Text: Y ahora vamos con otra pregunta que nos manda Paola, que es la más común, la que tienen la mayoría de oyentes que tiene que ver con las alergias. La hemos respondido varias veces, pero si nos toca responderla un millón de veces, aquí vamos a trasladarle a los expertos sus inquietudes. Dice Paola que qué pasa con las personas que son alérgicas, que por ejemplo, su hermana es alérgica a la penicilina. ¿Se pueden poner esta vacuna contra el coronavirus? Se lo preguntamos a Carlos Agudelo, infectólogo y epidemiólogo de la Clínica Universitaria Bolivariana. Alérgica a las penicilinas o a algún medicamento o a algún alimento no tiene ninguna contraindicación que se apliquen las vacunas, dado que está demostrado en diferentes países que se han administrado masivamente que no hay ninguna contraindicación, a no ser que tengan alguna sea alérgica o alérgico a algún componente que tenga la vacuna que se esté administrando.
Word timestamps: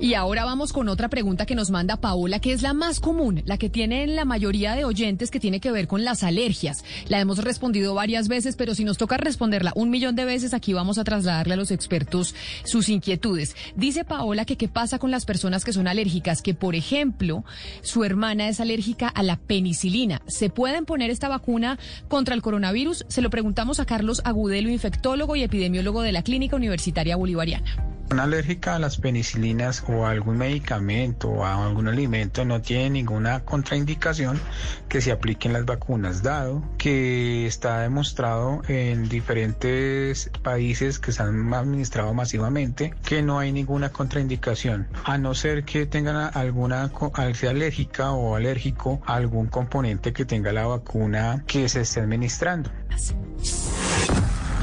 Y 0.00 0.14
ahora 0.14 0.44
vamos 0.44 0.72
con 0.72 0.88
otra 0.88 1.08
pregunta 1.08 1.46
que 1.46 1.54
nos 1.54 1.70
manda 1.70 1.96
Paola, 1.96 2.40
que 2.40 2.52
es 2.52 2.62
la 2.62 2.74
más 2.74 2.98
común, 2.98 3.42
la 3.46 3.58
que 3.58 3.70
tienen 3.70 4.16
la 4.16 4.24
mayoría 4.24 4.74
de 4.74 4.84
oyentes 4.84 5.30
que 5.30 5.38
tiene 5.38 5.60
que 5.60 5.70
ver 5.70 5.86
con 5.86 6.04
las 6.04 6.24
alergias. 6.24 6.84
La 7.08 7.20
hemos 7.20 7.38
respondido 7.38 7.94
varias 7.94 8.26
veces, 8.26 8.56
pero 8.56 8.74
si 8.74 8.84
nos 8.84 8.98
toca 8.98 9.16
responderla 9.16 9.72
un 9.76 9.90
millón 9.90 10.16
de 10.16 10.24
veces, 10.24 10.52
aquí 10.52 10.72
vamos 10.72 10.98
a 10.98 11.04
trasladarle 11.04 11.54
a 11.54 11.56
los 11.56 11.70
expertos 11.70 12.34
sus 12.64 12.88
inquietudes. 12.88 13.54
Dice 13.76 14.04
Paola 14.04 14.44
que 14.44 14.56
qué 14.56 14.68
pasa 14.68 14.98
con 14.98 15.12
las 15.12 15.24
personas 15.24 15.64
que 15.64 15.72
son 15.72 15.86
alérgicas, 15.86 16.42
que 16.42 16.54
por 16.54 16.74
ejemplo, 16.74 17.44
su 17.82 18.04
hermana 18.04 18.48
es 18.48 18.60
alérgica 18.60 19.08
a 19.08 19.22
la 19.22 19.36
penicilina. 19.36 20.22
¿Se 20.26 20.50
pueden 20.50 20.86
poner 20.86 21.10
esta 21.10 21.28
vacuna 21.28 21.78
contra 22.08 22.34
el 22.34 22.42
coronavirus? 22.42 23.06
Se 23.08 23.22
lo 23.22 23.30
preguntamos 23.30 23.78
a 23.78 23.86
Carlos 23.86 24.22
Agudelo, 24.24 24.70
infectólogo 24.70 25.36
y 25.36 25.44
epidemiólogo 25.44 26.02
de 26.02 26.12
la 26.12 26.22
Clínica 26.22 26.56
Universitaria 26.56 27.16
Bolivariana. 27.16 27.93
Alérgica 28.10 28.76
a 28.76 28.78
las 28.78 28.96
penicilinas 28.96 29.84
o 29.88 30.06
a 30.06 30.10
algún 30.10 30.38
medicamento 30.38 31.28
o 31.28 31.44
a 31.44 31.64
algún 31.66 31.88
alimento 31.88 32.44
no 32.44 32.62
tiene 32.62 32.90
ninguna 32.90 33.44
contraindicación 33.44 34.40
que 34.88 35.00
se 35.00 35.12
apliquen 35.12 35.52
las 35.52 35.64
vacunas, 35.64 36.22
dado 36.22 36.62
que 36.78 37.46
está 37.46 37.80
demostrado 37.80 38.62
en 38.68 39.08
diferentes 39.08 40.30
países 40.42 40.98
que 40.98 41.12
se 41.12 41.22
han 41.22 41.52
administrado 41.52 42.14
masivamente 42.14 42.94
que 43.04 43.22
no 43.22 43.38
hay 43.38 43.52
ninguna 43.52 43.90
contraindicación, 43.90 44.88
a 45.04 45.18
no 45.18 45.34
ser 45.34 45.64
que 45.64 45.86
tengan 45.86 46.30
alguna 46.34 46.90
sea 47.34 47.50
alérgica 47.50 48.12
o 48.12 48.36
alérgico 48.36 49.02
a 49.06 49.16
algún 49.16 49.46
componente 49.48 50.12
que 50.12 50.24
tenga 50.24 50.52
la 50.52 50.66
vacuna 50.66 51.42
que 51.46 51.68
se 51.68 51.82
esté 51.82 52.00
administrando. 52.00 52.70